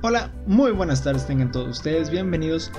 [0.00, 2.70] Hola, muy buenas tardes tengan todos ustedes, bienvenidos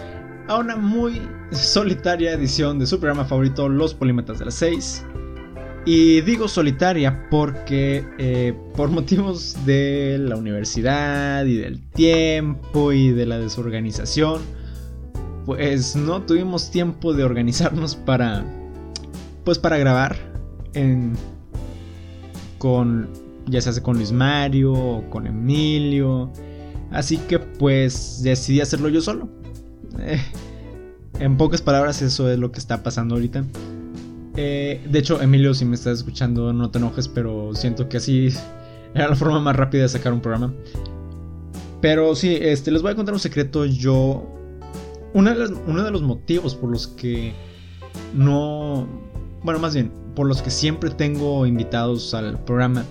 [0.48, 5.06] a una muy solitaria edición de su programa favorito, Los Polímetas de las 6.
[5.86, 13.26] Y digo solitaria porque eh, por motivos de la universidad y del tiempo y de
[13.26, 14.42] la desorganización,
[15.46, 18.46] pues no tuvimos tiempo de organizarnos para,
[19.44, 20.16] pues para grabar
[20.74, 21.12] en,
[22.60, 23.10] con,
[23.46, 26.32] ya se hace con Luis Mario o con Emilio
[26.92, 29.30] Así que pues decidí hacerlo yo solo.
[30.00, 30.22] Eh,
[31.20, 33.44] en pocas palabras eso es lo que está pasando ahorita.
[34.38, 38.30] Eh, de hecho, Emilio, si me estás escuchando, no te enojes, pero siento que así
[38.96, 40.54] era la forma más rápida de sacar un programa.
[41.82, 43.66] Pero sí, este, les voy a contar un secreto.
[43.66, 44.28] Yo.
[45.14, 47.34] uno de los motivos por los que
[48.14, 48.88] no.
[49.44, 52.84] Bueno, más bien, por los que siempre tengo invitados al programa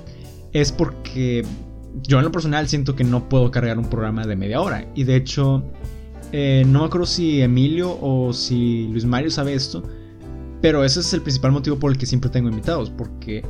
[0.53, 1.45] es porque
[2.03, 4.87] yo en lo personal siento que no puedo cargar un programa de media hora.
[4.95, 5.63] Y de hecho,
[6.33, 9.83] eh, no me acuerdo si Emilio o si Luis Mario sabe esto.
[10.61, 12.91] Pero ese es el principal motivo por el que siempre tengo invitados.
[12.91, 13.45] Porque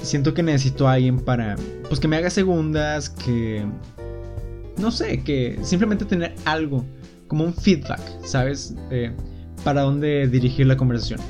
[0.00, 1.56] siento que necesito a alguien para.
[1.88, 3.10] Pues que me haga segundas.
[3.10, 3.64] Que.
[4.78, 6.84] No sé, que simplemente tener algo.
[7.28, 8.74] Como un feedback, ¿sabes?
[9.64, 11.20] para dónde dirigir la conversación.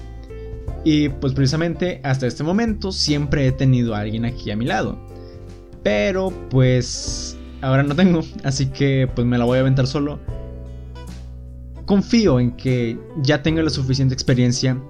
[0.85, 4.99] Y pues precisamente hasta este momento siempre he tenido a alguien aquí a mi lado.
[5.83, 10.19] Pero pues ahora no tengo, así que pues me la voy a aventar solo.
[11.87, 14.81] Confío en que ya tenga la suficiente experiencia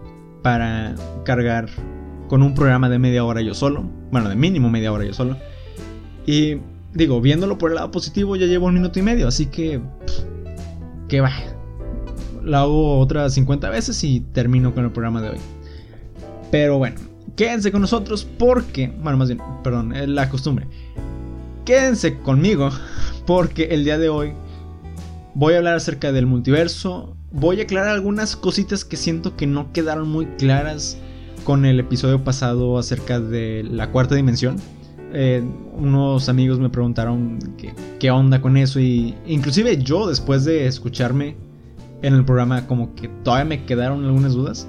[0.42, 1.68] para cargar
[2.28, 3.88] con un programa de media hora yo solo.
[4.10, 5.36] Bueno, de mínimo media hora yo solo.
[6.26, 6.58] Y
[6.94, 9.80] digo, viéndolo por el lado positivo, ya llevo un minuto y medio, así que...
[11.08, 11.32] que va.
[12.42, 15.38] Lo hago otras 50 veces y termino con el programa de hoy.
[16.50, 16.96] Pero bueno,
[17.36, 20.66] quédense con nosotros porque, bueno, más bien, perdón, es la costumbre.
[21.64, 22.70] Quédense conmigo
[23.24, 24.32] porque el día de hoy
[25.34, 27.16] voy a hablar acerca del multiverso.
[27.30, 30.98] Voy a aclarar algunas cositas que siento que no quedaron muy claras
[31.44, 34.56] con el episodio pasado acerca de la cuarta dimensión.
[35.12, 37.38] Eh, unos amigos me preguntaron
[38.00, 41.36] qué, onda con eso y inclusive yo después de escucharme
[42.02, 44.66] en el programa como que todavía me quedaron algunas dudas.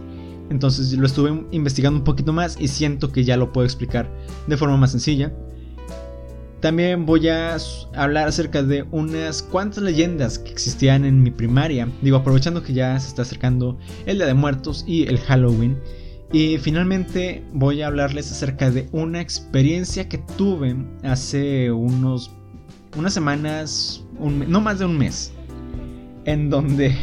[0.51, 4.11] Entonces lo estuve investigando un poquito más y siento que ya lo puedo explicar
[4.45, 5.33] de forma más sencilla.
[6.63, 7.57] También voy a
[7.94, 11.90] hablar acerca de unas cuantas leyendas que existían en mi primaria.
[12.01, 15.78] Digo, aprovechando que ya se está acercando el Día de Muertos y el Halloween.
[16.31, 22.31] Y finalmente voy a hablarles acerca de una experiencia que tuve hace unos
[22.95, 25.34] unas semanas, no más de un mes,
[26.24, 26.95] en donde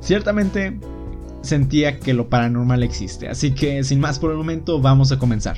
[0.00, 0.78] ciertamente
[1.40, 3.26] sentía que lo paranormal existe.
[3.26, 5.56] Así que sin más por el momento, vamos a comenzar.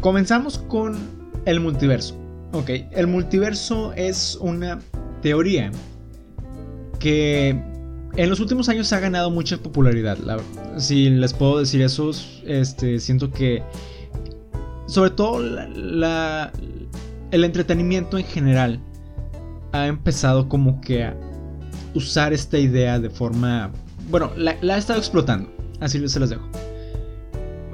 [0.00, 0.96] Comenzamos con
[1.44, 2.16] el multiverso.
[2.52, 4.78] Ok, el multiverso es una
[5.22, 5.70] teoría
[6.98, 7.50] que
[8.16, 10.18] en los últimos años ha ganado mucha popularidad.
[10.76, 12.10] si les puedo decir eso,
[12.44, 13.62] este, siento que
[14.86, 16.52] sobre todo la,
[17.30, 18.80] el entretenimiento en general
[19.72, 21.16] ha empezado como que a
[21.94, 23.70] usar esta idea de forma...
[24.10, 25.50] Bueno, la, ha estado explotando.
[25.80, 26.48] Así se las dejo.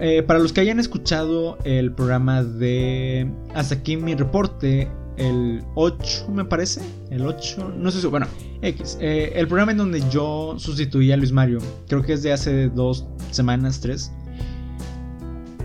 [0.01, 6.29] Eh, para los que hayan escuchado el programa de Hasta aquí mi reporte, el 8
[6.33, 8.27] me parece, el 8, no sé si, bueno,
[8.63, 12.33] X, eh, el programa en donde yo sustituí a Luis Mario, creo que es de
[12.33, 14.11] hace dos semanas, tres,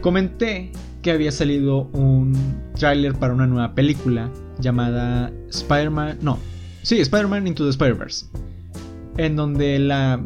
[0.01, 2.37] comenté que había salido un
[2.75, 4.29] tráiler para una nueva película
[4.59, 6.37] llamada Spider-Man, no,
[6.83, 8.27] sí, Spider-Man Into the Spider-Verse,
[9.17, 10.23] en donde la,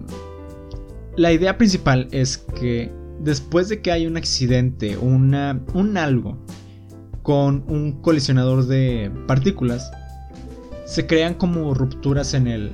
[1.16, 2.92] la idea principal es que
[3.24, 6.38] después de que hay un accidente, una, un algo
[7.22, 9.92] con un colisionador de partículas,
[10.86, 12.72] se crean como rupturas en el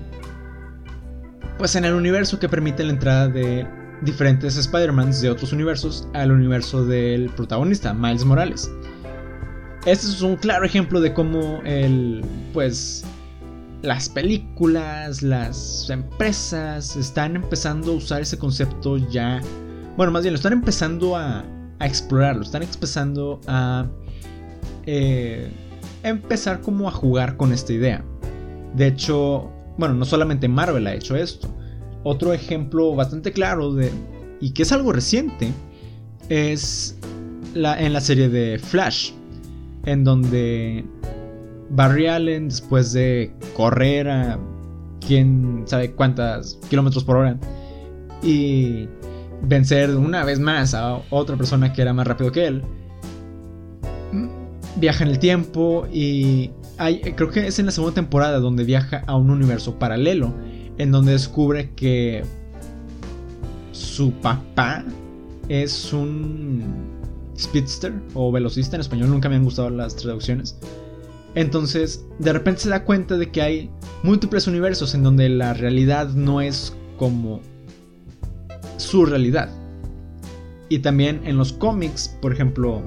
[1.59, 3.67] pues en el universo que permite la entrada de
[4.01, 8.71] diferentes Spider-Mans de otros universos al universo del protagonista, Miles Morales.
[9.85, 13.03] Este es un claro ejemplo de cómo el, pues,
[13.81, 19.41] las películas, las empresas están empezando a usar ese concepto ya.
[20.00, 21.44] Bueno, más bien lo están empezando a,
[21.78, 23.86] a explorarlo, están empezando a
[24.86, 25.51] eh,
[26.04, 28.01] empezar como a jugar con esta idea.
[28.75, 31.50] De hecho, bueno, no solamente Marvel ha hecho esto.
[32.06, 33.92] Otro ejemplo bastante claro de
[34.40, 35.51] y que es algo reciente
[36.30, 36.98] es
[37.54, 39.12] en la serie de Flash
[39.84, 40.86] en donde
[41.72, 44.40] Barry Allen, después de correr a
[45.06, 47.38] quién sabe cuántas kilómetros por hora
[48.24, 48.88] y
[49.41, 52.63] vencer una vez más a otra persona que era más rápido que él,
[54.75, 56.51] viaja en el tiempo y
[57.15, 60.33] creo que es en la segunda temporada donde viaja a un universo paralelo
[60.77, 62.24] en donde descubre que
[63.71, 64.86] su papá
[65.50, 66.63] es un
[67.38, 70.57] speedster o velocista en español, nunca me han gustado las traducciones.
[71.36, 73.69] Entonces, de repente se da cuenta de que hay
[74.03, 77.41] múltiples universos en donde la realidad no es como
[78.79, 79.49] su realidad.
[80.69, 82.81] Y también en los cómics, por ejemplo,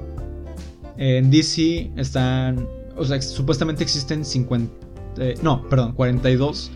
[0.97, 4.73] en DC están, o sea, supuestamente existen 50,
[5.17, 6.71] eh, no, perdón, 42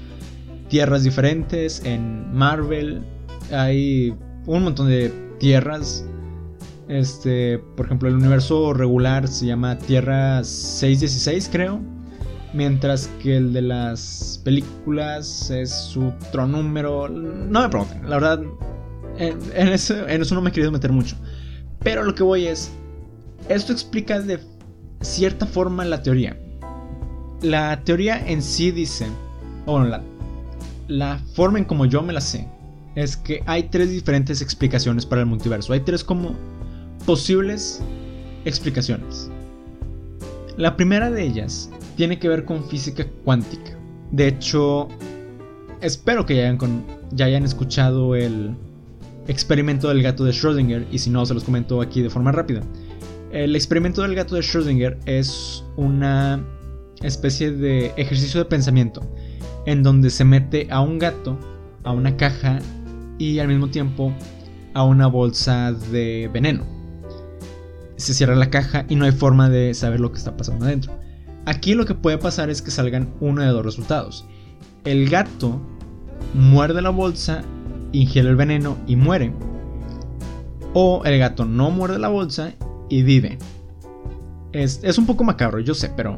[0.70, 1.82] tierras diferentes.
[1.86, 3.02] En Marvel
[3.52, 4.14] hay
[4.46, 6.06] un montón de tierras.
[6.88, 11.80] Este, por ejemplo, el universo regular se llama Tierra 616, creo.
[12.54, 17.10] Mientras que el de las películas es otro número.
[17.10, 18.42] No me pregunten, la verdad.
[19.18, 21.16] En, eso, en eso no me he querido meter mucho.
[21.84, 22.72] Pero lo que voy es.
[23.50, 24.40] Esto explica de
[25.02, 26.38] cierta forma la teoría.
[27.42, 29.08] La teoría en sí dice.
[29.66, 30.02] Bueno, la,
[30.88, 32.48] la forma en como yo me la sé.
[32.96, 35.74] Es que hay tres diferentes explicaciones para el multiverso.
[35.74, 36.36] Hay tres como
[37.06, 37.82] posibles
[38.46, 39.30] explicaciones.
[40.58, 43.78] La primera de ellas tiene que ver con física cuántica.
[44.12, 44.88] De hecho,
[45.82, 48.56] espero que ya hayan, ya hayan escuchado el
[49.28, 52.62] experimento del gato de Schrödinger y si no, se los comento aquí de forma rápida.
[53.32, 56.44] El experimento del gato de Schrödinger es una
[57.02, 59.02] especie de ejercicio de pensamiento
[59.66, 61.38] en donde se mete a un gato
[61.84, 62.60] a una caja
[63.18, 64.14] y al mismo tiempo
[64.74, 66.66] a una bolsa de veneno.
[67.96, 70.94] Se cierra la caja y no hay forma de saber lo que está pasando adentro.
[71.46, 74.26] Aquí lo que puede pasar es que salgan uno de dos resultados.
[74.84, 75.62] El gato
[76.34, 77.44] muerde la bolsa,
[77.92, 79.34] ingiere el veneno y muere.
[80.74, 82.54] O el gato no muerde la bolsa
[82.90, 83.38] y vive.
[84.52, 86.18] Es, un poco macabro, yo sé, pero...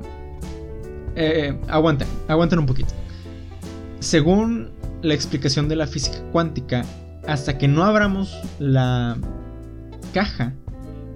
[1.16, 2.94] Eh, aguanten, aguanten un poquito.
[4.00, 4.70] Según
[5.02, 6.86] la explicación de la física cuántica,
[7.28, 9.18] hasta que no abramos la
[10.14, 10.54] caja,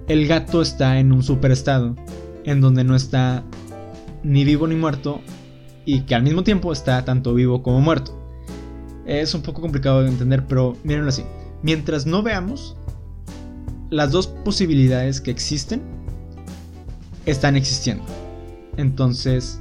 [0.08, 1.96] el gato está en un superestado,
[2.44, 3.42] en donde no está
[4.22, 5.20] ni vivo ni muerto
[5.86, 8.23] y que al mismo tiempo está tanto vivo como muerto.
[9.06, 11.24] Es un poco complicado de entender, pero mírenlo así.
[11.62, 12.76] Mientras no veamos,
[13.90, 15.82] las dos posibilidades que existen
[17.26, 18.04] están existiendo.
[18.76, 19.60] Entonces,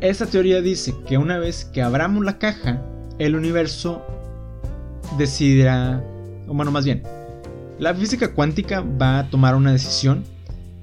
[0.00, 2.82] esta teoría dice que una vez que abramos la caja,
[3.18, 4.02] el universo
[5.18, 6.02] decidirá,
[6.48, 7.02] o bueno, más bien,
[7.78, 10.24] la física cuántica va a tomar una decisión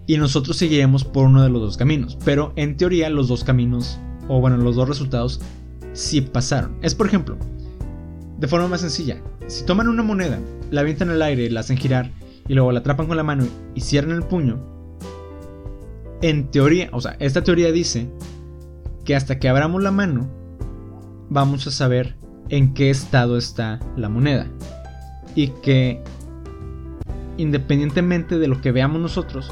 [0.06, 2.18] y nosotros seguiremos por uno de los dos caminos.
[2.24, 5.42] Pero en teoría los dos caminos, o bueno, los dos resultados,
[5.98, 6.78] sí pasaron.
[6.82, 7.38] Es por ejemplo,
[8.38, 10.40] de forma más sencilla, si toman una moneda,
[10.70, 12.12] la avientan al aire, la hacen girar
[12.48, 14.60] y luego la atrapan con la mano y cierran el puño,
[16.22, 18.10] en teoría, o sea, esta teoría dice
[19.06, 20.30] que hasta que abramos la mano,
[21.30, 22.16] vamos a saber
[22.50, 24.48] en qué estado está la moneda.
[25.36, 26.02] Y que
[27.38, 29.52] independientemente de lo que veamos nosotros,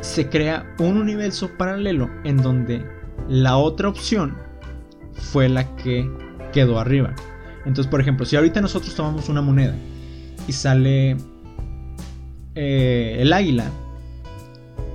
[0.00, 2.84] se crea un universo paralelo en donde
[3.28, 4.45] la otra opción
[5.18, 6.10] fue la que
[6.52, 7.14] quedó arriba.
[7.64, 9.74] Entonces, por ejemplo, si ahorita nosotros tomamos una moneda
[10.46, 11.16] y sale
[12.54, 13.70] eh, el águila,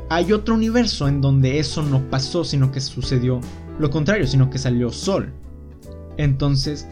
[0.09, 3.41] hay otro universo en donde eso no pasó, sino que sucedió
[3.79, 5.33] lo contrario, sino que salió sol.
[6.17, 6.87] Entonces,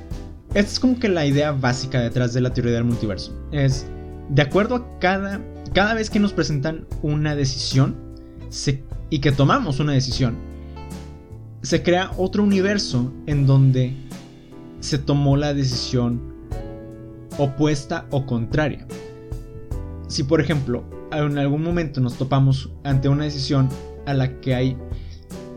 [0.50, 3.38] esta es como que la idea básica detrás de la teoría del multiverso.
[3.52, 3.86] Es,
[4.30, 5.42] de acuerdo a cada
[5.74, 7.96] cada vez que nos presentan una decisión
[9.10, 10.38] y que tomamos una decisión,
[11.62, 13.94] se crea otro universo en donde
[14.80, 16.22] se tomó la decisión
[17.38, 18.88] opuesta o contraria.
[20.08, 23.70] Si por ejemplo en algún momento nos topamos ante una decisión
[24.06, 24.78] a la que hay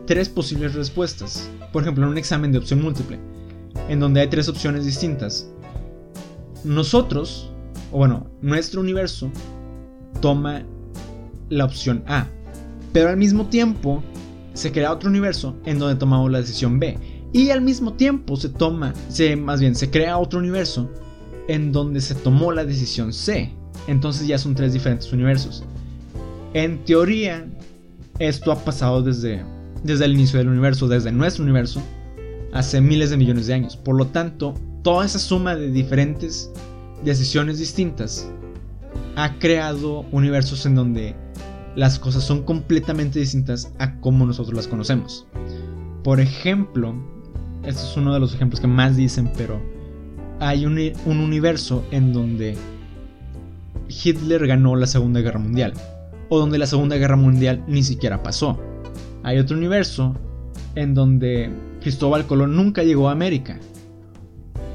[0.05, 3.19] tres posibles respuestas, por ejemplo en un examen de opción múltiple,
[3.89, 5.49] en donde hay tres opciones distintas,
[6.63, 7.51] nosotros,
[7.91, 9.31] o bueno, nuestro universo
[10.21, 10.63] toma
[11.49, 12.27] la opción A.
[12.91, 14.03] Pero al mismo tiempo
[14.53, 16.97] se crea otro universo en donde tomamos la decisión B.
[17.31, 20.89] Y al mismo tiempo se toma, se, más bien, se crea otro universo
[21.47, 23.51] en donde se tomó la decisión C.
[23.87, 25.63] Entonces ya son tres diferentes universos.
[26.53, 27.45] En teoría,
[28.19, 29.43] esto ha pasado desde,
[29.83, 31.81] desde el inicio del universo, desde nuestro universo,
[32.53, 33.75] hace miles de millones de años.
[33.75, 36.51] Por lo tanto, toda esa suma de diferentes
[37.03, 38.29] decisiones distintas
[39.15, 41.15] ha creado universos en donde
[41.75, 45.25] las cosas son completamente distintas a como nosotros las conocemos.
[46.03, 46.93] Por ejemplo,
[47.65, 49.61] este es uno de los ejemplos que más dicen, pero
[50.39, 52.55] hay un, universo en donde
[53.87, 55.73] Hitler ganó la Segunda Guerra Mundial.
[56.29, 58.59] o donde la Segunda Guerra Mundial ni siquiera pasó.
[59.23, 60.15] Hay otro universo
[60.73, 61.51] en donde
[61.81, 63.59] Cristóbal Colón nunca llegó a América.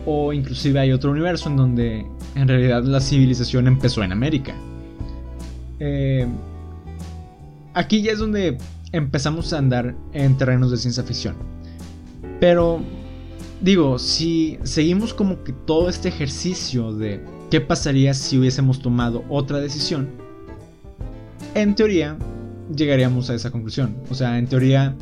[0.07, 4.55] O inclusive hay otro universo en donde en realidad la civilización empezó en América.
[5.81, 6.27] Eh,
[7.79, 8.59] aquí ya es donde
[8.91, 11.37] empezamos a andar en terrenos de ciencia ficción.
[12.41, 12.81] Pero
[13.61, 19.61] digo, si seguimos como que todo este ejercicio de qué pasaría si hubiésemos tomado otra
[19.61, 20.09] decisión,
[21.55, 22.19] en teoría
[22.75, 23.97] llegaríamos a esa conclusión.
[24.11, 24.97] O sea, en teoría,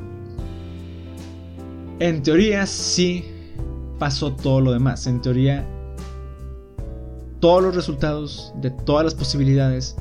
[1.98, 3.24] en teoría sí
[3.98, 5.06] pasó todo lo demás.
[5.06, 5.66] En teoría,
[7.40, 9.96] todos los resultados de todas las posibilidades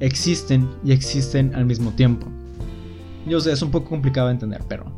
[0.00, 2.26] existen y existen al mismo tiempo.
[3.26, 4.92] Yo sé, es un poco complicado de entender, pero...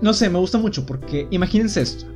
[0.00, 2.06] No sé, me gusta mucho porque imagínense esto.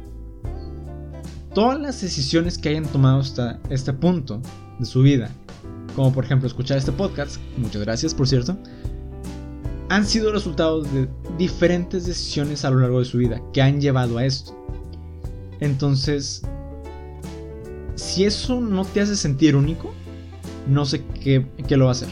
[1.52, 4.40] Todas las decisiones que hayan tomado hasta este punto
[4.78, 5.30] de su vida,
[5.96, 8.56] como por ejemplo escuchar este podcast, muchas gracias por cierto,
[9.90, 14.16] han sido resultados de diferentes decisiones a lo largo de su vida que han llevado
[14.16, 14.56] a esto.
[15.61, 16.42] Entonces,
[17.96, 19.92] si eso no te hace sentir único,
[20.69, 22.09] no sé qué, lo va a hacer.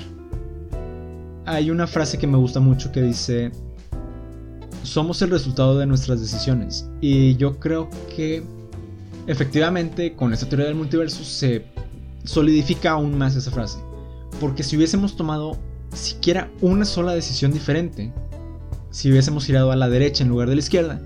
[1.47, 3.51] Hay una frase que me gusta mucho que dice,
[4.83, 6.89] somos el resultado de nuestras decisiones.
[7.01, 8.43] Y yo creo que
[9.27, 11.65] efectivamente con esta teoría del multiverso se
[12.25, 13.79] solidifica aún más esa frase.
[14.41, 15.57] Porque si hubiésemos tomado
[15.93, 18.13] siquiera una sola decisión diferente,
[18.91, 21.01] si hubiésemos girado a la derecha en lugar de la izquierda,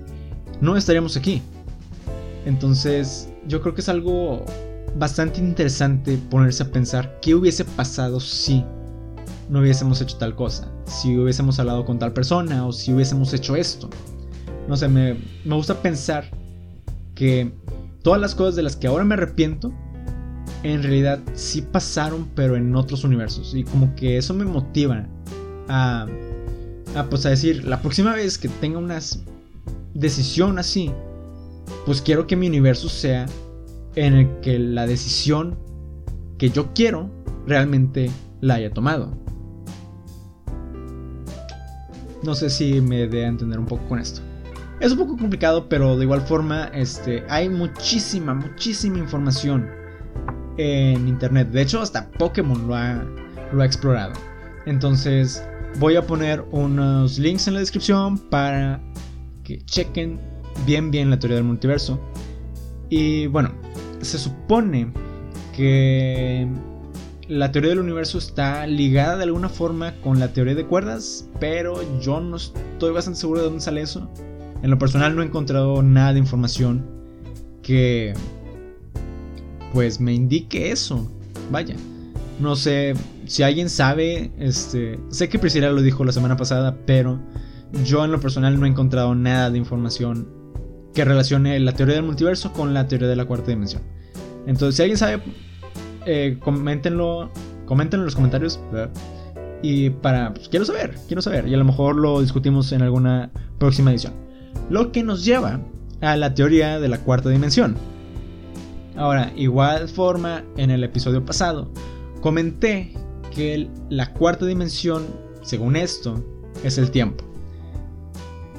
[0.61, 1.41] no estaríamos aquí.
[2.45, 4.45] Entonces, yo creo que es algo
[4.95, 8.63] bastante interesante ponerse a pensar qué hubiese pasado si
[9.49, 13.55] no hubiésemos hecho tal cosa, si hubiésemos hablado con tal persona o si hubiésemos hecho
[13.55, 13.89] esto.
[14.67, 16.31] No sé, me, me gusta pensar
[17.13, 17.51] que
[18.01, 19.71] todas las cosas de las que ahora me arrepiento,
[20.63, 23.53] en realidad sí pasaron, pero en otros universos.
[23.53, 25.05] Y como que eso me motiva
[25.67, 26.07] a,
[26.95, 28.99] a, pues a decir, la próxima vez que tenga una
[29.93, 30.91] decisión así,
[31.85, 33.27] pues quiero que mi universo sea
[33.95, 35.57] en el que la decisión
[36.37, 37.09] que yo quiero
[37.47, 38.11] realmente
[38.41, 39.11] la haya tomado.
[42.23, 44.21] No sé si me dé a entender un poco con esto.
[44.79, 49.69] Es un poco complicado, pero de igual forma este, hay muchísima, muchísima información
[50.57, 51.49] en internet.
[51.49, 53.05] De hecho, hasta Pokémon lo ha,
[53.53, 54.13] lo ha explorado.
[54.65, 55.47] Entonces,
[55.79, 58.81] voy a poner unos links en la descripción para
[59.43, 60.19] que chequen
[60.65, 61.99] bien, bien la teoría del multiverso.
[62.89, 63.51] Y bueno,
[64.01, 64.91] se supone
[65.55, 66.47] que
[67.27, 71.81] la teoría del universo está ligada de alguna forma con la teoría de cuerdas, pero
[71.99, 74.09] yo no estoy bastante seguro de dónde sale eso.
[74.61, 76.85] En lo personal no he encontrado nada de información
[77.61, 78.13] que
[79.73, 81.09] pues me indique eso.
[81.51, 81.75] Vaya.
[82.39, 82.93] No sé
[83.25, 87.19] si alguien sabe, este, sé que Priscila lo dijo la semana pasada, pero
[87.85, 90.27] yo en lo personal no he encontrado nada de información
[90.95, 93.83] que relacione la teoría del multiverso con la teoría de la cuarta dimensión.
[94.47, 95.21] Entonces, si alguien sabe,
[96.05, 97.29] eh, coméntenlo,
[97.65, 98.59] coméntenlo en los comentarios.
[99.61, 101.47] Y para, pues, quiero saber, quiero saber.
[101.47, 104.13] Y a lo mejor lo discutimos en alguna próxima edición.
[104.69, 105.59] Lo que nos lleva
[106.01, 107.75] a la teoría de la cuarta dimensión.
[108.95, 111.69] Ahora, igual forma, en el episodio pasado,
[112.21, 112.93] comenté
[113.33, 115.05] que la cuarta dimensión,
[115.41, 116.23] según esto,
[116.63, 117.25] es el tiempo.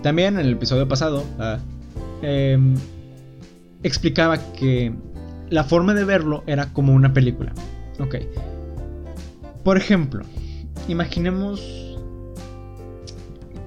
[0.02, 1.24] También en el episodio pasado,
[2.22, 2.74] em,
[3.82, 4.92] explicaba que
[5.50, 7.52] la forma de verlo era como una película.
[7.98, 8.16] Ok.
[9.64, 10.24] Por ejemplo,
[10.88, 11.96] imaginemos...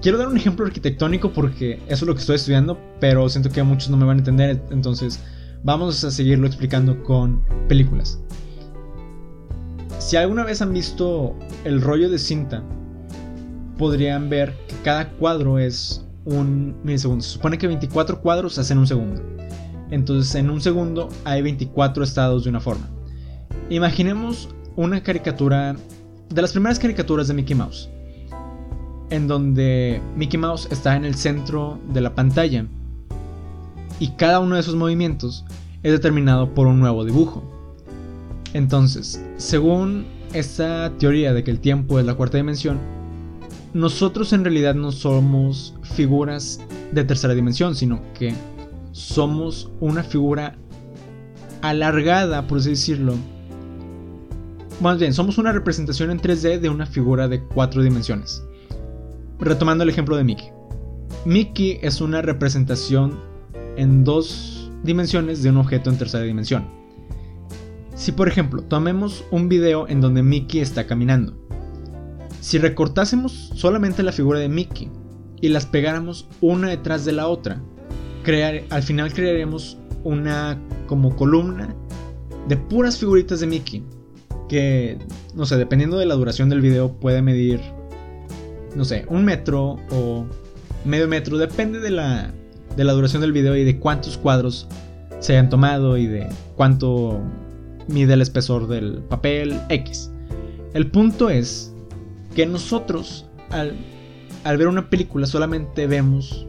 [0.02, 3.62] Quiero dar un ejemplo arquitectónico porque eso es lo que estoy estudiando, pero siento que
[3.62, 5.20] muchos no me van a entender, entonces
[5.62, 8.18] vamos a seguirlo explicando con películas.
[9.98, 12.62] Si alguna vez han visto el rollo de cinta,
[13.76, 17.22] podrían ver que cada cuadro es un milisegundo.
[17.22, 19.22] Se supone que 24 cuadros hacen un segundo.
[19.90, 22.88] Entonces en un segundo hay 24 estados de una forma.
[23.68, 25.76] Imaginemos una caricatura
[26.28, 27.90] de las primeras caricaturas de Mickey Mouse,
[29.10, 32.66] en donde Mickey Mouse está en el centro de la pantalla
[33.98, 35.44] y cada uno de esos movimientos
[35.82, 37.42] es determinado por un nuevo dibujo.
[38.54, 42.78] Entonces, según esta teoría de que el tiempo es la cuarta dimensión,
[43.72, 46.60] nosotros en realidad no somos figuras
[46.92, 48.34] de tercera dimensión, sino que
[48.92, 50.56] somos una figura
[51.62, 53.14] alargada, por así decirlo.
[54.80, 58.42] Más bien, somos una representación en 3D de una figura de cuatro dimensiones.
[59.38, 60.48] Retomando el ejemplo de Mickey.
[61.24, 63.20] Mickey es una representación
[63.76, 66.66] en dos dimensiones de un objeto en tercera dimensión.
[67.94, 71.34] Si por ejemplo tomemos un video en donde Mickey está caminando,
[72.40, 74.88] Si recortásemos solamente la figura de Mickey
[75.40, 77.60] y las pegáramos una detrás de la otra,
[78.22, 81.74] crear, al final crearemos una como columna
[82.48, 83.84] de puras figuritas de Mickey.
[84.48, 84.98] Que,
[85.34, 87.60] no sé, dependiendo de la duración del video puede medir,
[88.74, 90.26] no sé, un metro o
[90.84, 91.38] medio metro.
[91.38, 92.32] Depende de la,
[92.76, 94.66] de la duración del video y de cuántos cuadros
[95.20, 97.20] se hayan tomado y de cuánto
[97.86, 100.10] mide el espesor del papel X.
[100.72, 101.72] El punto es
[102.34, 103.76] que nosotros al,
[104.44, 106.46] ver una película solamente vemos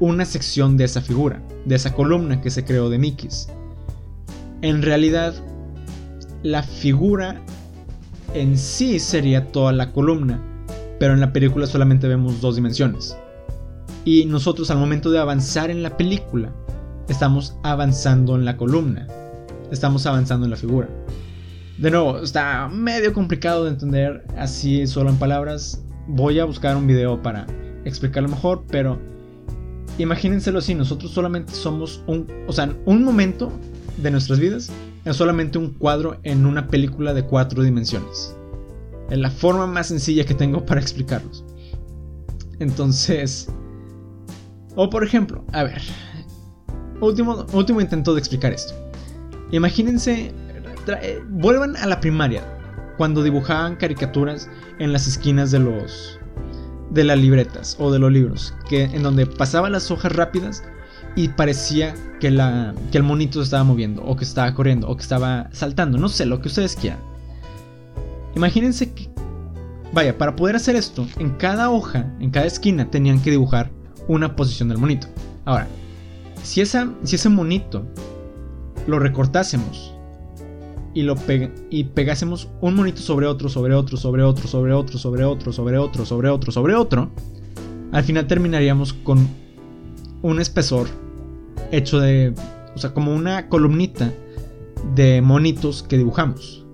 [0.00, 3.48] una sección de esa figura, de esa columna que se creó de Mickey's.
[4.62, 5.34] En realidad,
[6.42, 7.42] la figura
[8.34, 10.40] en sí sería toda la columna,
[11.00, 13.16] pero en la película solamente vemos dos dimensiones.
[14.04, 16.52] Y nosotros al momento de avanzar en la película,
[17.08, 19.06] estamos avanzando en la columna,
[19.72, 20.88] estamos avanzando en la figura.
[21.78, 25.80] De nuevo, está medio complicado de entender así solo en palabras.
[26.08, 27.46] Voy a buscar un video para
[27.84, 28.98] explicarlo mejor, pero
[29.96, 33.52] imagínenselo así, nosotros solamente somos un, o sea, un momento
[34.02, 34.72] de nuestras vidas
[35.04, 38.36] es solamente un cuadro en una película de cuatro dimensiones.
[39.08, 41.44] Es la forma más sencilla que tengo para explicarlos.
[42.58, 43.48] Entonces,
[44.74, 45.80] o por ejemplo, a ver,
[47.00, 48.74] último, último intento de explicar esto.
[49.52, 50.32] Imagínense,
[50.94, 52.42] eh, vuelvan a la primaria,
[52.96, 56.18] cuando dibujaban caricaturas en las esquinas de los
[56.90, 60.64] de las libretas o de los libros, que en donde pasaban las hojas rápidas
[61.16, 64.96] y parecía que, la, que el monito se estaba moviendo, o que estaba corriendo, o
[64.96, 67.00] que estaba saltando, no sé, lo que ustedes quieran.
[68.34, 69.10] Imagínense que,
[69.92, 73.70] vaya, para poder hacer esto, en cada hoja, en cada esquina, tenían que dibujar
[74.06, 75.08] una posición del monito.
[75.44, 75.66] Ahora,
[76.42, 77.84] si, esa, si ese monito
[78.86, 79.97] lo recortásemos
[80.98, 81.14] y, lo
[81.70, 85.78] y pegásemos un monito sobre otro, sobre otro, sobre otro, sobre otro, sobre otro, sobre
[85.78, 87.10] otro, sobre otro, sobre otro,
[87.92, 89.28] al final terminaríamos con
[90.22, 90.88] un espesor
[91.70, 92.34] hecho de,
[92.74, 94.12] o sea, como una columnita
[94.96, 96.66] de monitos que dibujamos.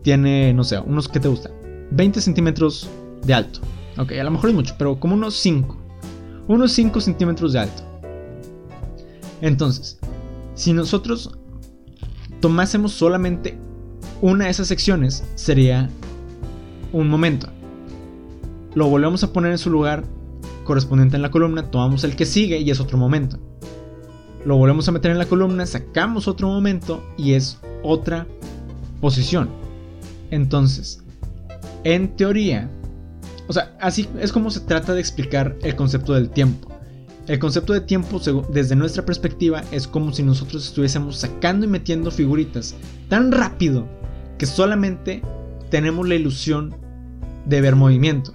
[0.00, 1.50] Tiene, no sé, unos que te gusta,
[1.90, 2.88] 20 centímetros
[3.26, 3.60] de alto.
[3.98, 5.76] Ok, a lo mejor es mucho, pero como unos 5.
[6.48, 7.82] Unos 5 centímetros de alto.
[9.42, 9.98] Entonces,
[10.54, 11.36] si nosotros
[12.44, 13.56] tomásemos solamente
[14.20, 15.88] una de esas secciones, sería
[16.92, 17.48] un momento.
[18.74, 20.04] Lo volvemos a poner en su lugar
[20.64, 23.38] correspondiente en la columna, tomamos el que sigue y es otro momento.
[24.44, 28.26] Lo volvemos a meter en la columna, sacamos otro momento y es otra
[29.00, 29.48] posición.
[30.30, 31.02] Entonces,
[31.82, 32.68] en teoría,
[33.48, 36.73] o sea, así es como se trata de explicar el concepto del tiempo.
[37.26, 38.20] El concepto de tiempo,
[38.52, 42.74] desde nuestra perspectiva, es como si nosotros estuviésemos sacando y metiendo figuritas
[43.08, 43.88] tan rápido
[44.36, 45.22] que solamente
[45.70, 46.74] tenemos la ilusión
[47.46, 48.34] de ver movimiento.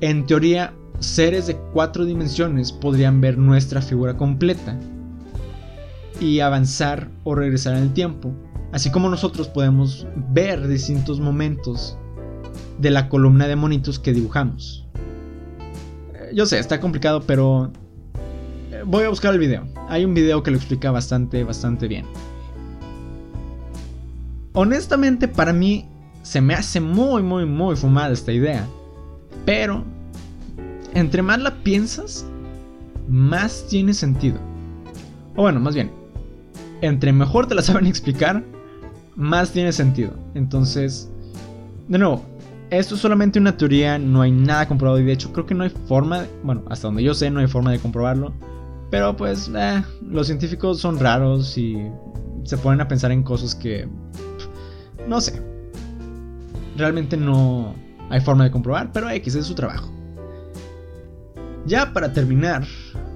[0.00, 4.78] En teoría, seres de cuatro dimensiones podrían ver nuestra figura completa
[6.18, 8.32] y avanzar o regresar en el tiempo,
[8.72, 11.98] así como nosotros podemos ver distintos momentos
[12.78, 14.85] de la columna de monitos que dibujamos.
[16.36, 17.72] Yo sé, está complicado, pero
[18.70, 19.66] eh, voy a buscar el video.
[19.88, 22.04] Hay un video que lo explica bastante, bastante bien.
[24.52, 25.88] Honestamente, para mí
[26.22, 28.68] se me hace muy, muy, muy fumada esta idea.
[29.46, 29.82] Pero
[30.92, 32.26] entre más la piensas,
[33.08, 34.38] más tiene sentido.
[35.36, 35.90] O bueno, más bien,
[36.82, 38.44] entre mejor te la saben explicar,
[39.14, 40.12] más tiene sentido.
[40.34, 41.10] Entonces,
[41.88, 42.22] de nuevo,
[42.70, 45.64] esto es solamente una teoría, no hay nada comprobado y de hecho creo que no
[45.64, 48.32] hay forma, bueno, hasta donde yo sé no hay forma de comprobarlo.
[48.90, 51.76] Pero pues, eh, los científicos son raros y
[52.44, 53.88] se ponen a pensar en cosas que,
[55.08, 55.42] no sé,
[56.76, 57.74] realmente no
[58.10, 59.90] hay forma de comprobar, pero X es su trabajo.
[61.66, 62.64] Ya para terminar,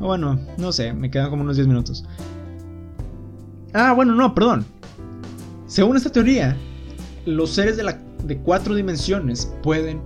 [0.01, 2.05] bueno, no sé, me quedan como unos 10 minutos.
[3.73, 4.65] Ah, bueno, no, perdón.
[5.67, 6.57] Según esta teoría,
[7.27, 10.01] los seres de, la, de cuatro dimensiones pueden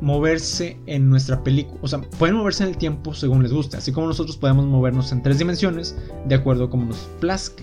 [0.00, 3.90] moverse en nuestra película, o sea, pueden moverse en el tiempo según les guste, así
[3.90, 7.62] como nosotros podemos movernos en tres dimensiones de acuerdo a como nos plazca.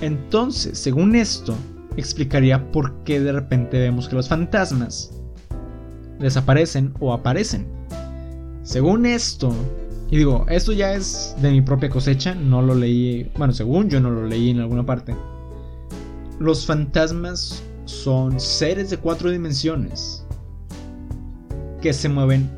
[0.00, 1.54] Entonces, según esto,
[1.96, 5.10] explicaría por qué de repente vemos que los fantasmas
[6.18, 7.66] desaparecen o aparecen.
[8.62, 9.52] Según esto,
[10.10, 14.00] y digo, esto ya es de mi propia cosecha, no lo leí, bueno, según yo
[14.00, 15.16] no lo leí en alguna parte.
[16.38, 20.24] Los fantasmas son seres de cuatro dimensiones
[21.80, 22.50] que se mueven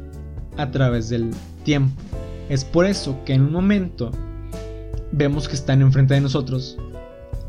[0.57, 1.31] a través del
[1.65, 2.01] tiempo.
[2.49, 4.11] Es por eso que en un momento
[5.13, 6.77] vemos que están enfrente de nosotros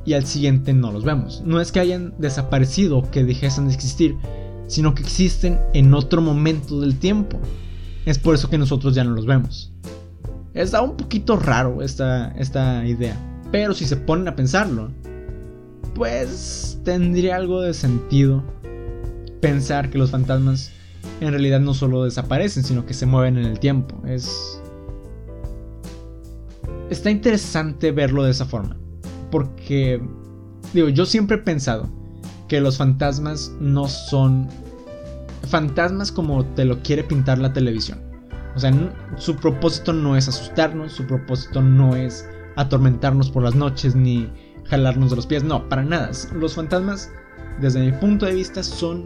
[0.06, 1.42] y al siguiente no los vemos.
[1.46, 4.16] No es que hayan desaparecido que dejesen de existir,
[4.68, 7.40] sino que existen en otro momento del tiempo.
[8.06, 9.74] Es por eso que nosotros ya no los vemos.
[10.54, 13.18] Está un poquito raro esta, esta idea,
[13.52, 14.90] pero si se ponen a pensarlo,
[15.96, 18.44] pues tendría algo de sentido
[19.42, 20.72] pensar que los fantasmas
[21.22, 23.96] en realidad no solo desaparecen, sino que se mueven en el tiempo.
[24.06, 24.62] Es...
[26.90, 28.78] Está interesante verlo de esa forma.
[29.32, 30.02] Porque,
[30.74, 31.90] digo, yo siempre he pensado
[32.48, 34.48] que los fantasmas no son
[35.48, 38.02] fantasmas como te lo quiere pintar la televisión.
[38.56, 38.74] O sea,
[39.18, 44.30] su propósito no es asustarnos, su propósito no es atormentarnos por las noches ni
[44.66, 46.12] jalarnos de los pies, no, para nada.
[46.34, 47.12] Los fantasmas,
[47.62, 49.06] desde mi punto de vista, son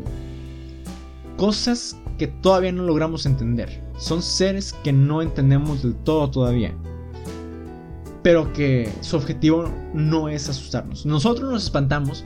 [1.38, 3.82] cosas que todavía no logramos entender.
[3.98, 6.74] Son seres que no entendemos del todo todavía.
[8.22, 11.06] Pero que su objetivo no es asustarnos.
[11.06, 12.26] Nosotros nos espantamos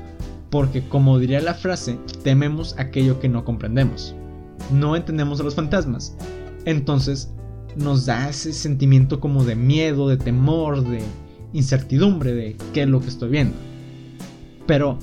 [0.49, 4.15] porque, como diría la frase, tememos aquello que no comprendemos.
[4.71, 6.15] No entendemos a los fantasmas.
[6.65, 7.31] Entonces
[7.75, 11.01] nos da ese sentimiento como de miedo, de temor, de
[11.53, 13.55] incertidumbre de qué es lo que estoy viendo.
[14.65, 14.97] Pero,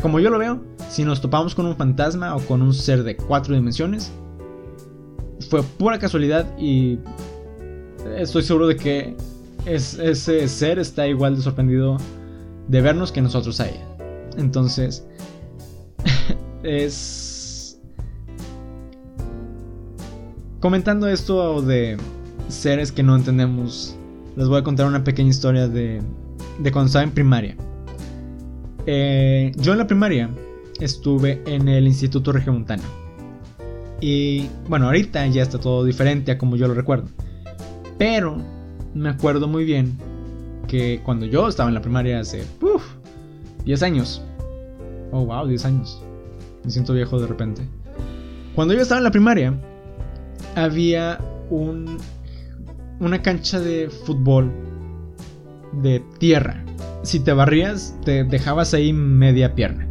[0.00, 3.16] como yo lo veo, si nos topamos con un fantasma o con un ser de
[3.16, 4.12] cuatro dimensiones,
[5.48, 6.98] fue pura casualidad y
[8.16, 9.16] estoy seguro de que
[9.66, 11.96] ese ser está igual de sorprendido
[12.68, 13.70] de vernos que nosotros a.
[14.36, 15.06] Entonces,
[16.62, 17.80] es...
[20.60, 21.96] Comentando esto de
[22.48, 23.96] seres que no entendemos,
[24.36, 26.02] les voy a contar una pequeña historia de,
[26.58, 27.56] de cuando estaba en primaria.
[28.86, 30.30] Eh, yo en la primaria
[30.80, 32.82] estuve en el Instituto Regiomontano.
[34.00, 37.08] Y bueno, ahorita ya está todo diferente a como yo lo recuerdo.
[37.98, 38.36] Pero
[38.94, 39.96] me acuerdo muy bien
[40.66, 42.44] que cuando yo estaba en la primaria hace
[43.64, 44.22] 10 años.
[45.12, 46.02] Oh, wow, 10 años.
[46.64, 47.62] Me siento viejo de repente.
[48.54, 49.54] Cuando yo estaba en la primaria,
[50.56, 51.98] había un,
[53.02, 54.52] una cancha de fútbol
[55.82, 56.64] de tierra.
[57.02, 59.88] Si te barrías, te dejabas ahí media pierna.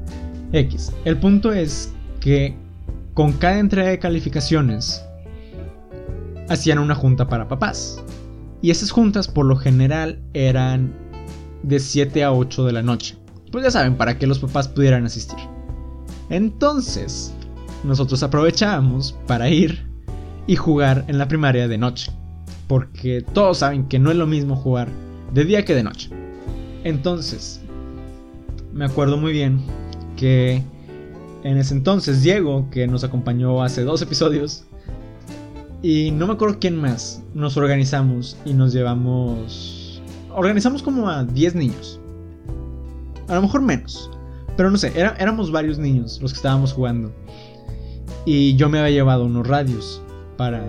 [0.54, 0.94] X.
[1.04, 2.56] El punto es que
[3.14, 5.04] con cada entrega de calificaciones
[6.48, 8.02] hacían una junta para papás.
[8.62, 10.94] Y esas juntas por lo general eran
[11.64, 13.18] de 7 a 8 de la noche.
[13.52, 15.40] Pues ya saben, para que los papás pudieran asistir.
[16.30, 17.34] Entonces,
[17.84, 19.86] nosotros aprovechábamos para ir
[20.48, 22.12] y jugar en la primaria de noche.
[22.72, 24.88] Porque todos saben que no es lo mismo jugar
[25.34, 26.10] de día que de noche.
[26.86, 27.60] Entonces,
[28.72, 29.60] me acuerdo muy bien
[30.16, 30.64] que
[31.44, 34.64] en ese entonces Diego, que nos acompañó hace dos episodios,
[35.82, 40.02] y no me acuerdo quién más, nos organizamos y nos llevamos...
[40.34, 42.00] Organizamos como a 10 niños.
[43.28, 44.10] A lo mejor menos.
[44.56, 47.12] Pero no sé, éramos varios niños los que estábamos jugando.
[48.26, 50.02] Y yo me había llevado unos radios
[50.38, 50.64] para,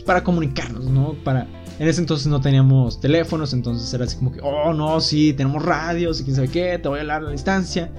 [0.00, 1.14] pues, para comunicarnos, ¿no?
[1.24, 1.46] Para,
[1.78, 5.62] en ese entonces no teníamos teléfonos, entonces era así como que, oh no, sí, tenemos
[5.62, 7.92] radios y quién sabe qué, te voy a hablar a la distancia.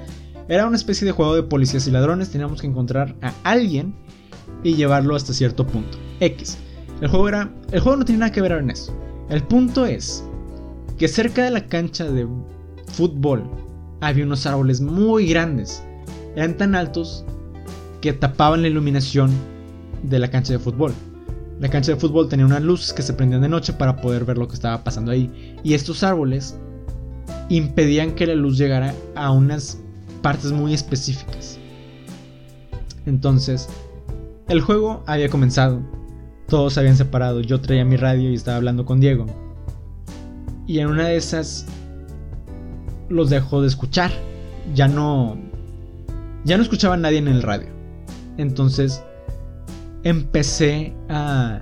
[0.47, 3.93] Era una especie de juego de policías y ladrones, teníamos que encontrar a alguien
[4.63, 5.97] y llevarlo hasta cierto punto.
[6.19, 6.57] X.
[7.01, 7.53] El juego era.
[7.71, 8.95] El juego no tiene nada que ver en eso.
[9.29, 10.23] El punto es
[10.97, 12.27] que cerca de la cancha de
[12.87, 13.49] fútbol
[14.01, 15.83] había unos árboles muy grandes.
[16.35, 17.25] Eran tan altos
[18.01, 19.31] que tapaban la iluminación
[20.03, 20.93] de la cancha de fútbol.
[21.61, 24.39] La cancha de fútbol tenía unas luces que se prendían de noche para poder ver
[24.39, 25.55] lo que estaba pasando ahí.
[25.63, 26.57] Y estos árboles
[27.49, 29.77] impedían que la luz llegara a unas
[30.23, 31.59] partes muy específicas.
[33.05, 33.69] Entonces,
[34.47, 35.83] el juego había comenzado.
[36.47, 37.41] Todos se habían separado.
[37.41, 39.27] Yo traía mi radio y estaba hablando con Diego.
[40.65, 41.67] Y en una de esas
[43.07, 44.09] los dejó de escuchar.
[44.73, 45.37] Ya no
[46.43, 47.67] ya no escuchaba a nadie en el radio.
[48.37, 49.03] Entonces
[50.03, 51.61] empecé a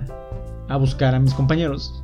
[0.70, 2.02] a buscar a mis compañeros.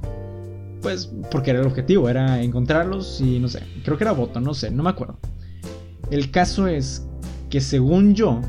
[0.83, 4.53] Pues porque era el objetivo, era encontrarlos y no sé, creo que era voto, no
[4.53, 5.19] sé, no me acuerdo.
[6.11, 7.07] El caso es
[7.49, 8.41] que según yo,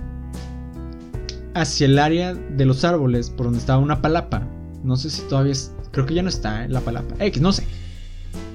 [1.54, 4.44] hacia el área de los árboles por donde estaba una palapa,
[4.84, 7.54] no sé si todavía es, creo que ya no está en la palapa, X, no
[7.54, 7.64] sé.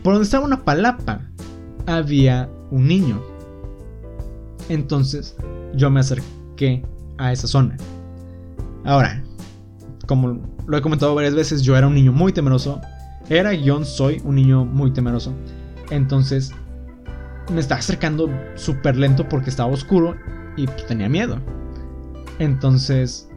[0.02, 1.22] Por donde estaba una palapa
[1.86, 3.22] había un niño.
[4.68, 5.36] Entonces
[5.74, 6.84] yo me acerqué
[7.18, 7.76] a esa zona.
[8.84, 9.22] Ahora,
[10.06, 12.80] como lo he comentado varias veces, yo era un niño muy temeroso.
[13.28, 15.32] Era, yo soy un niño muy temeroso.
[15.90, 16.52] Entonces
[17.52, 20.16] me estaba acercando súper lento porque estaba oscuro
[20.56, 21.38] y pues, tenía miedo.
[22.38, 23.28] Entonces,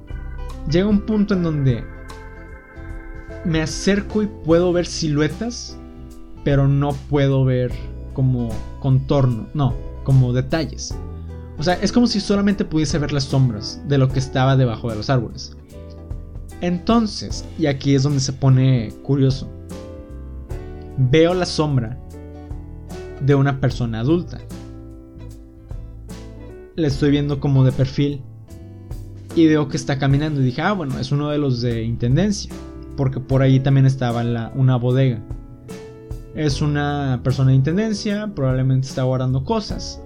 [0.70, 1.84] llega un punto en donde
[3.44, 5.78] me acerco y puedo ver siluetas,
[6.44, 7.72] pero no puedo ver
[8.14, 10.96] como contorno, no, como detalles.
[11.58, 14.90] O sea, es como si solamente pudiese ver las sombras de lo que estaba debajo
[14.90, 15.56] de los árboles.
[16.62, 19.50] Entonces, y aquí es donde se pone curioso,
[20.98, 22.00] veo la sombra
[23.22, 24.40] de una persona adulta.
[26.76, 28.22] Le estoy viendo como de perfil
[29.36, 32.54] y veo que está caminando y dije, ah, bueno, es uno de los de Intendencia,
[32.98, 35.22] porque por ahí también estaba una bodega.
[36.36, 40.02] Es una persona de Intendencia, probablemente está guardando cosas.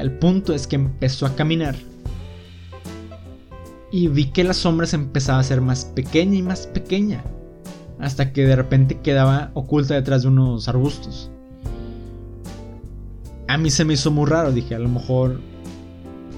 [0.00, 1.76] El punto es que empezó a caminar
[3.92, 7.22] y vi que la sombra se empezaba a hacer más pequeña y más pequeña,
[7.98, 11.30] hasta que de repente quedaba oculta detrás de unos arbustos.
[13.46, 15.38] A mí se me hizo muy raro, dije, a lo mejor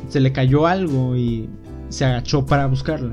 [0.09, 1.48] se le cayó algo y
[1.88, 3.12] se agachó para buscarla.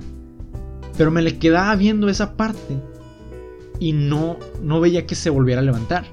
[0.97, 2.77] Pero me le quedaba viendo esa parte
[3.79, 6.05] y no, no veía que se volviera a levantar.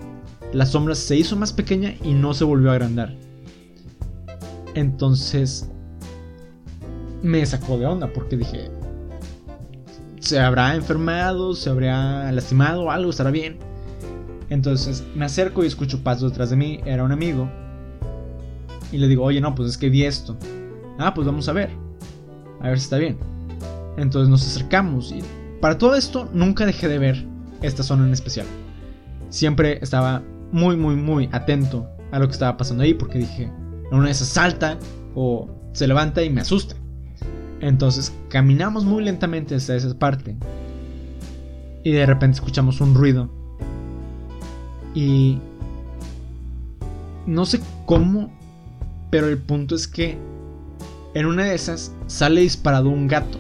[0.53, 3.26] La sombra se hizo más pequeña y no se volvió a agrandar.
[4.77, 5.71] Entonces
[7.23, 8.71] me sacó de onda porque dije,
[10.21, 13.59] se habrá enfermado, se habrá lastimado, algo estará bien.
[14.51, 17.51] Entonces me acerco y escucho pasos detrás de mí, era un amigo.
[18.93, 20.37] Y le digo, oye, no, pues es que vi esto.
[20.99, 21.71] Ah, pues vamos a ver.
[22.61, 23.19] A ver si está bien.
[23.97, 25.23] Entonces nos acercamos y
[25.63, 27.27] para todo esto nunca dejé de ver
[27.63, 28.47] esta zona en especial.
[29.31, 33.51] Siempre estaba muy, muy, muy atento a lo que estaba pasando ahí porque dije,
[33.91, 34.79] una vez salta
[35.15, 36.77] o se levanta y me asusta.
[37.61, 40.37] Entonces caminamos muy lentamente hasta esa parte.
[41.85, 43.31] Y de repente escuchamos un ruido.
[44.95, 45.39] Y...
[47.27, 48.31] No sé cómo,
[49.11, 50.17] pero el punto es que
[51.15, 53.39] en una de esas sale disparado un gato.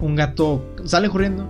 [0.00, 1.46] Un gato sale corriendo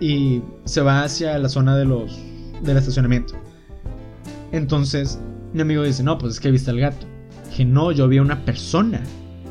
[0.00, 2.16] y se va hacia la zona de los
[2.62, 3.34] del estacionamiento.
[4.52, 5.18] Entonces,
[5.52, 7.06] mi amigo dice, "No, pues es que viste al gato."
[7.48, 9.02] Dije, "No, yo vi a una persona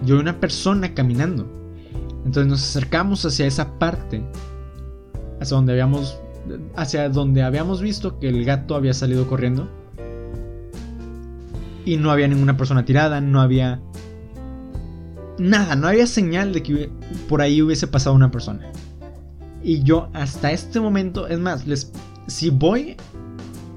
[0.05, 1.47] yo vi una persona caminando.
[2.25, 4.23] Entonces nos acercamos hacia esa parte,
[5.39, 6.19] hacia donde habíamos,
[6.75, 9.69] hacia donde habíamos visto que el gato había salido corriendo.
[11.85, 13.81] Y no había ninguna persona tirada, no había
[15.37, 16.91] nada, no había señal de que
[17.27, 18.71] por ahí hubiese pasado una persona.
[19.63, 21.91] Y yo hasta este momento, es más, les,
[22.27, 22.95] si voy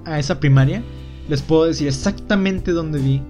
[0.04, 0.82] a esa primaria,
[1.28, 3.22] les puedo decir exactamente dónde vi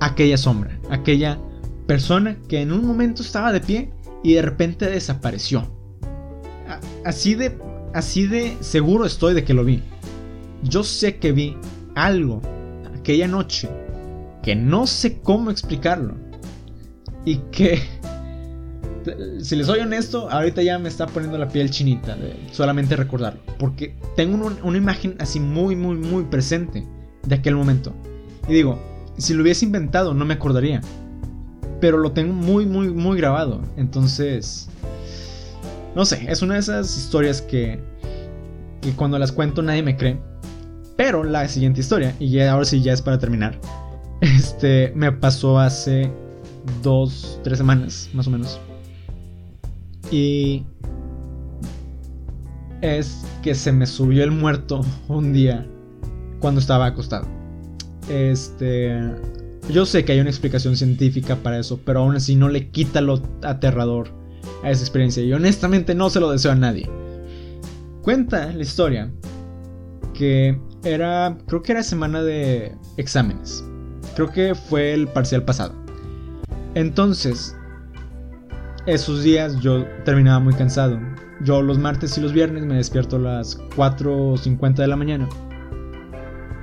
[0.00, 1.38] aquella sombra, aquella
[1.86, 3.90] persona que en un momento estaba de pie
[4.22, 5.66] y de repente desapareció.
[7.04, 7.56] Así de,
[7.94, 9.82] así de seguro estoy de que lo vi.
[10.62, 11.56] Yo sé que vi
[11.94, 12.42] algo
[12.94, 13.68] aquella noche
[14.42, 16.14] que no sé cómo explicarlo.
[17.24, 17.80] Y que,
[19.40, 23.40] si les soy honesto, ahorita ya me está poniendo la piel chinita de solamente recordarlo.
[23.58, 26.86] Porque tengo una imagen así muy, muy, muy presente
[27.28, 27.92] de aquel momento.
[28.48, 28.78] Y digo,
[29.16, 30.80] si lo hubiese inventado no me acordaría
[31.80, 33.60] pero lo tengo muy, muy, muy grabado.
[33.76, 34.68] Entonces,
[35.94, 37.80] no sé, es una de esas historias que,
[38.80, 40.18] que cuando las cuento nadie me cree.
[40.96, 43.58] Pero la siguiente historia, y ya, ahora sí ya es para terminar,
[44.20, 46.10] este me pasó hace
[46.82, 48.60] dos, tres semanas, más o menos.
[50.10, 50.64] Y
[52.80, 55.66] es que se me subió el muerto un día
[56.40, 57.26] cuando estaba acostado.
[58.08, 58.98] Este,
[59.70, 63.00] yo sé que hay una explicación científica para eso, pero aún así no le quita
[63.00, 64.08] lo aterrador
[64.62, 66.88] a esa experiencia y honestamente no se lo deseo a nadie.
[68.02, 69.10] Cuenta la historia
[70.14, 73.64] que era, creo que era semana de exámenes.
[74.14, 75.74] Creo que fue el parcial pasado.
[76.74, 77.56] Entonces,
[78.86, 80.98] esos días yo terminaba muy cansado.
[81.42, 85.28] Yo los martes y los viernes me despierto a las 4.50 de la mañana.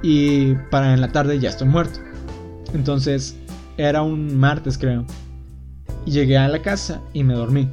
[0.08, 2.00] Y para en la tarde ya estoy muerto.
[2.76, 3.36] Entonces,
[3.76, 5.04] era un martes creo.
[6.06, 7.68] Llegué a la casa y me dormí.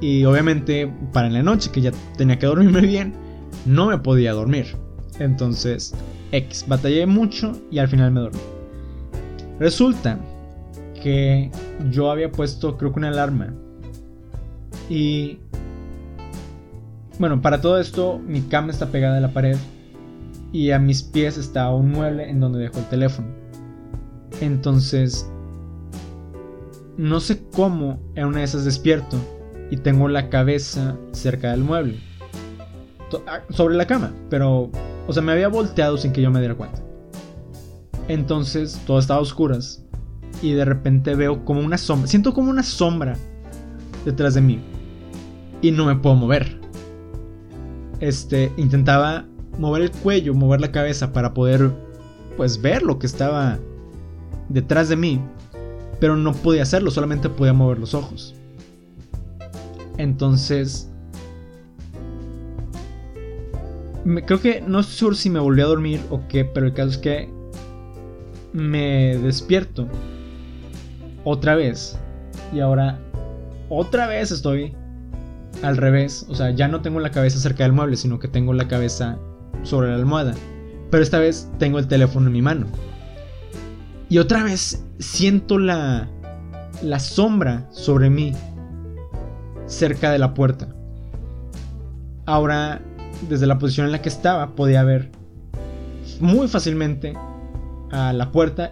[0.00, 3.12] Y obviamente para en la noche que ya tenía que dormirme bien,
[3.64, 4.66] no me podía dormir.
[5.20, 5.94] Entonces,
[6.32, 8.40] X, batallé mucho y al final me dormí.
[9.60, 10.18] Resulta
[11.00, 11.52] que
[11.92, 13.54] yo había puesto creo que una alarma.
[14.88, 15.38] Y...
[17.20, 19.56] Bueno, para todo esto mi cama está pegada a la pared
[20.52, 23.28] y a mis pies está un mueble en donde dejo el teléfono.
[24.40, 25.30] Entonces,
[26.96, 29.16] no sé cómo en una de esas despierto
[29.70, 31.98] y tengo la cabeza cerca del mueble,
[33.26, 34.70] ah, sobre la cama, pero,
[35.06, 36.82] o sea, me había volteado sin que yo me diera cuenta.
[38.08, 39.84] Entonces, todo estaba a oscuras
[40.42, 43.16] y de repente veo como una sombra, siento como una sombra
[44.04, 44.60] detrás de mí
[45.62, 46.58] y no me puedo mover.
[48.00, 49.26] Este, intentaba
[49.60, 51.70] mover el cuello, mover la cabeza para poder
[52.36, 53.58] pues ver lo que estaba
[54.48, 55.20] detrás de mí,
[56.00, 58.34] pero no podía hacerlo, solamente podía mover los ojos.
[59.98, 60.90] Entonces,
[64.26, 66.90] creo que no estoy seguro si me volví a dormir o qué, pero el caso
[66.90, 67.28] es que
[68.54, 69.86] me despierto
[71.22, 71.98] otra vez
[72.52, 72.98] y ahora
[73.68, 74.74] otra vez estoy
[75.62, 78.54] al revés, o sea, ya no tengo la cabeza cerca del mueble, sino que tengo
[78.54, 79.18] la cabeza
[79.62, 80.34] sobre la almohada.
[80.90, 82.66] Pero esta vez tengo el teléfono en mi mano.
[84.08, 86.08] Y otra vez siento la,
[86.82, 88.32] la sombra sobre mí
[89.66, 90.68] cerca de la puerta.
[92.26, 92.80] Ahora,
[93.28, 95.10] desde la posición en la que estaba, podía ver
[96.20, 97.14] muy fácilmente
[97.92, 98.70] a la puerta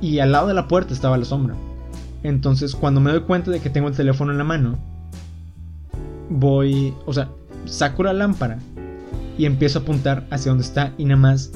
[0.00, 1.54] y al lado de la puerta estaba la sombra.
[2.22, 4.78] Entonces, cuando me doy cuenta de que tengo el teléfono en la mano,
[6.28, 7.28] voy, o sea,
[7.64, 8.58] saco la lámpara
[9.40, 11.50] y empiezo a apuntar hacia donde está y nada más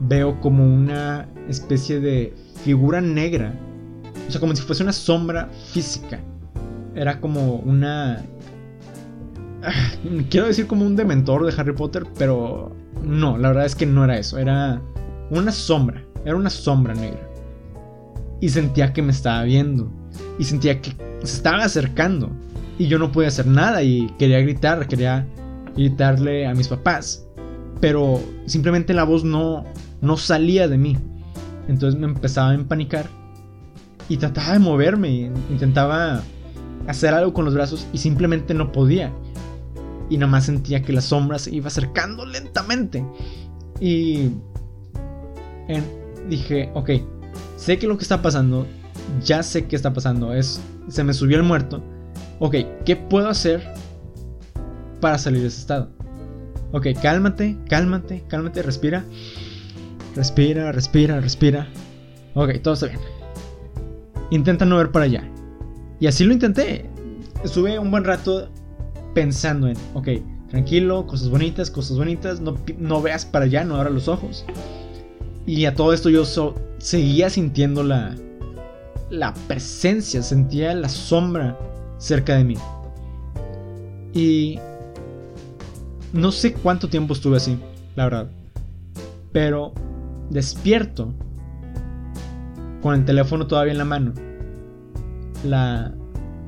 [0.00, 3.54] veo como una especie de figura negra.
[4.26, 6.18] O sea, como si fuese una sombra física.
[6.96, 8.24] Era como una...
[10.30, 14.04] Quiero decir como un dementor de Harry Potter, pero no, la verdad es que no
[14.04, 14.36] era eso.
[14.36, 14.82] Era
[15.30, 16.02] una sombra.
[16.24, 17.30] Era una sombra negra.
[18.40, 19.88] Y sentía que me estaba viendo.
[20.40, 20.90] Y sentía que
[21.22, 22.32] se estaba acercando.
[22.80, 23.84] Y yo no podía hacer nada.
[23.84, 25.24] Y quería gritar, quería
[25.76, 27.26] gritarle a mis papás.
[27.80, 29.64] Pero simplemente la voz no,
[30.00, 30.96] no salía de mí.
[31.68, 33.06] Entonces me empezaba a empanicar.
[34.08, 35.30] Y trataba de moverme.
[35.50, 36.22] Intentaba
[36.86, 37.86] hacer algo con los brazos.
[37.92, 39.12] Y simplemente no podía.
[40.10, 43.04] Y nada más sentía que la sombra se iba acercando lentamente.
[43.80, 44.30] Y
[46.28, 46.90] dije, ok,
[47.56, 48.66] sé que lo que está pasando,
[49.24, 50.32] ya sé qué está pasando.
[50.32, 51.82] Es, se me subió el muerto.
[52.38, 53.62] Ok, ¿qué puedo hacer
[55.02, 55.90] para salir de ese estado?
[56.70, 59.04] Ok, cálmate, cálmate, cálmate, respira.
[60.14, 61.68] Respira, respira, respira.
[62.34, 63.00] Ok, todo está bien.
[64.30, 65.28] Intenta no ver para allá.
[66.00, 66.88] Y así lo intenté.
[67.44, 68.48] Estuve un buen rato
[69.12, 70.08] pensando en, ok,
[70.48, 74.44] tranquilo, cosas bonitas, cosas bonitas, no, no veas para allá, no abras los ojos.
[75.44, 76.24] Y a todo esto yo
[76.78, 78.14] seguía sintiendo la,
[79.10, 81.58] la presencia, sentía la sombra
[81.98, 82.56] cerca de mí.
[84.14, 84.58] Y
[86.12, 87.58] no sé cuánto tiempo estuve así,
[87.96, 88.30] la verdad.
[89.32, 89.72] Pero
[90.30, 91.12] despierto
[92.82, 94.12] con el teléfono todavía en la mano.
[95.44, 95.92] La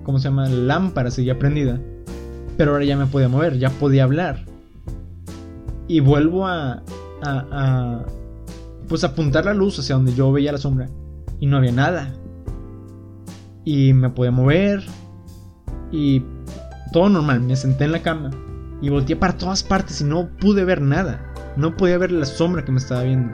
[0.02, 0.48] ¿cómo se llama?
[0.48, 1.80] La lámpara seguía prendida.
[2.56, 4.44] Pero ahora ya me podía mover, ya podía hablar.
[5.88, 6.82] Y vuelvo a,
[7.22, 8.04] a,
[8.86, 10.88] pues apuntar la luz hacia donde yo veía la sombra
[11.40, 12.12] y no había nada.
[13.64, 14.84] Y me podía mover
[15.90, 16.22] y
[16.92, 18.30] todo normal, me senté en la cama
[18.80, 21.32] y volteé para todas partes y no pude ver nada.
[21.56, 23.32] No podía ver la sombra que me estaba viendo.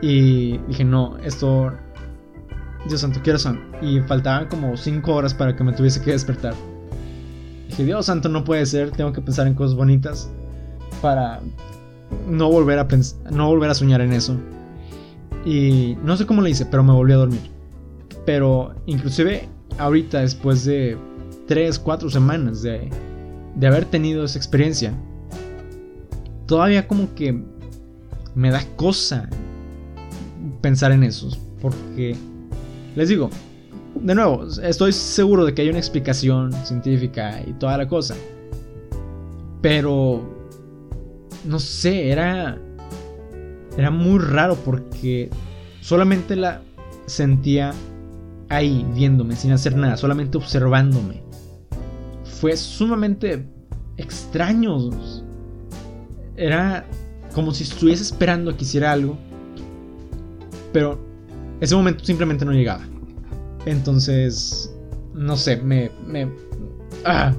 [0.00, 1.72] Y dije, no, esto...
[2.88, 3.60] Dios santo, ¿qué son?
[3.82, 6.54] Y faltaban como 5 horas para que me tuviese que despertar.
[7.68, 10.30] Dije, Dios santo, no puede ser, tengo que pensar en cosas bonitas
[11.02, 11.40] para
[12.26, 12.88] no volver a
[13.30, 14.36] no volver a soñar en eso.
[15.44, 17.50] Y no sé cómo le hice, pero me volví a dormir.
[18.24, 19.48] Pero inclusive
[19.78, 20.96] ahorita, después de
[21.46, 22.90] 3, 4 semanas de,
[23.54, 24.92] de haber tenido esa experiencia,
[26.46, 27.42] todavía como que
[28.34, 29.28] me da cosa
[30.60, 31.28] pensar en eso.
[31.60, 32.16] Porque,
[32.96, 33.30] les digo,
[33.94, 38.14] de nuevo, estoy seguro de que hay una explicación científica y toda la cosa.
[39.60, 40.22] Pero
[41.44, 42.58] no sé, era
[43.76, 45.30] era muy raro porque
[45.80, 46.62] solamente la
[47.06, 47.72] sentía
[48.48, 51.22] ahí viéndome sin hacer nada, solamente observándome.
[52.40, 53.46] Fue sumamente
[53.98, 54.90] extraño.
[56.36, 56.86] Era
[57.34, 59.18] como si estuviese esperando que hiciera algo,
[60.72, 60.98] pero
[61.60, 62.82] ese momento simplemente no llegaba.
[63.66, 64.74] Entonces,
[65.14, 66.30] no sé, me, me,
[67.04, 67.34] ah,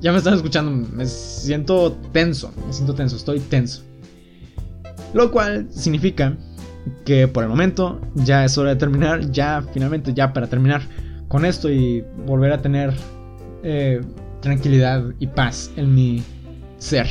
[0.00, 3.82] ya me están escuchando, me siento tenso, me siento tenso, estoy tenso.
[5.14, 6.36] Lo cual significa
[7.04, 10.82] que por el momento ya es hora de terminar, ya finalmente ya para terminar
[11.26, 12.94] con esto y volver a tener
[13.62, 14.00] eh,
[14.40, 16.22] tranquilidad y paz en mi
[16.78, 17.06] ser.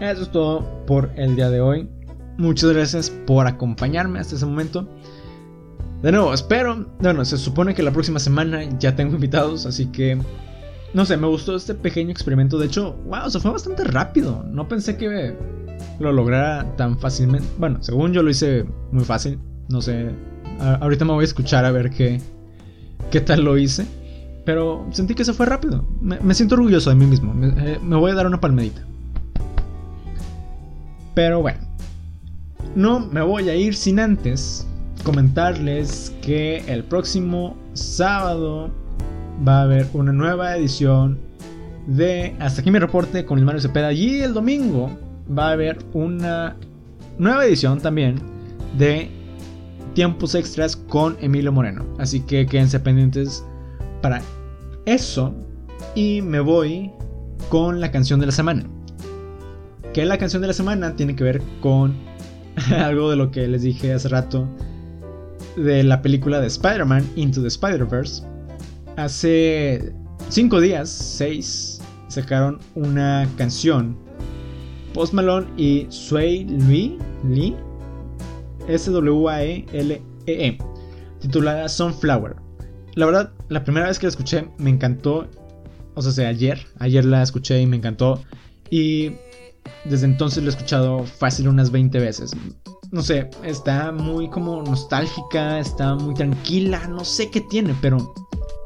[0.00, 1.88] Eso es todo por el día de hoy.
[2.36, 4.88] Muchas gracias por acompañarme hasta ese momento.
[6.02, 6.86] De nuevo, espero.
[7.00, 10.18] Bueno, se supone que la próxima semana ya tengo invitados, así que
[10.94, 12.58] no sé, me gustó este pequeño experimento.
[12.58, 14.44] De hecho, wow, se fue bastante rápido.
[14.48, 15.36] No pensé que
[16.00, 17.46] lo lograra tan fácilmente.
[17.58, 19.38] Bueno, según yo lo hice muy fácil.
[19.68, 20.10] No sé.
[20.80, 22.20] ahorita me voy a escuchar a ver qué,
[23.10, 23.86] qué tal lo hice.
[24.48, 25.84] Pero sentí que se fue rápido.
[26.00, 27.34] Me, siento orgulloso de mí mismo.
[27.34, 28.80] Me, eh, me, voy a dar una palmedita.
[31.12, 31.58] Pero bueno,
[32.74, 34.66] no me voy a ir sin antes
[35.04, 38.70] comentarles que el próximo sábado
[39.46, 41.18] va a haber una nueva edición
[41.86, 44.98] de Hasta aquí mi reporte con el Mario Cepeda y el domingo
[45.30, 46.56] va a haber una
[47.18, 48.16] nueva edición también
[48.78, 49.10] de
[49.92, 51.84] tiempos extras con Emilio Moreno.
[51.98, 53.44] Así que quédense pendientes
[54.00, 54.22] para
[54.94, 55.34] eso.
[55.94, 56.90] Y me voy
[57.48, 58.64] con la canción de la semana.
[59.92, 61.94] Que la canción de la semana tiene que ver con
[62.76, 64.48] algo de lo que les dije hace rato
[65.56, 68.22] de la película de Spider-Man Into the Spider-Verse.
[68.96, 69.92] Hace
[70.28, 73.96] 5 días, 6, sacaron una canción.
[74.94, 77.54] Post Malone y Sway Lee, Lee
[78.68, 80.58] S-W-A-E-L-E-E, e,
[81.20, 82.36] titulada Sunflower.
[82.98, 85.28] La verdad, la primera vez que la escuché me encantó.
[85.94, 88.24] O sea, ayer, ayer la escuché y me encantó.
[88.70, 89.12] Y
[89.84, 92.32] desde entonces la he escuchado fácil unas 20 veces.
[92.90, 98.14] No sé, está muy como nostálgica, está muy tranquila, no sé qué tiene, pero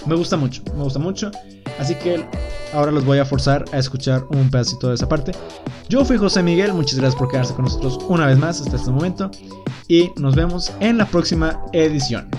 [0.06, 1.30] me gusta mucho, me gusta mucho.
[1.78, 2.24] Así que
[2.72, 5.32] ahora los voy a forzar a escuchar un pedacito de esa parte.
[5.90, 8.90] Yo fui José Miguel, muchas gracias por quedarse con nosotros una vez más hasta este
[8.90, 9.30] momento.
[9.88, 12.30] Y nos vemos en la próxima edición.